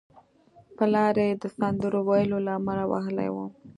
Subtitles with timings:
[0.77, 3.35] پلار یې د سندرو ویلو له امله وهلی و